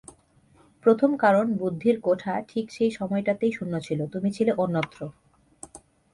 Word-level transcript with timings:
প্রথম 0.85 1.17
কারণ 1.17 1.45
বুদ্ধির 1.53 1.99
কোঠা 2.01 2.33
ঠিক 2.47 2.65
সেই 2.71 2.91
সময়টাতে 2.91 3.45
শূন্য 3.51 3.73
ছিল, 3.81 3.99
তুমি 4.07 4.29
ছিলে 4.31 4.51
অন্যত্র। 4.53 4.99